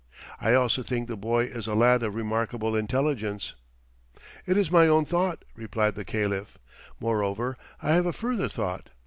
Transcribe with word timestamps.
I 0.39 0.55
also 0.55 0.81
think 0.81 1.07
the 1.07 1.15
boy 1.15 1.43
is 1.43 1.67
a 1.67 1.75
lad 1.75 2.01
of 2.01 2.15
remarkable 2.15 2.75
intelligence." 2.75 3.53
"It 4.47 4.57
is 4.57 4.71
my 4.71 4.87
own 4.87 5.05
thought," 5.05 5.45
replied 5.55 5.93
the 5.93 6.03
Caliph. 6.05 6.57
"Moreover 6.99 7.55
I 7.83 7.91
have 7.93 8.07
a 8.07 8.11
further 8.13 8.49
thought. 8.49 8.89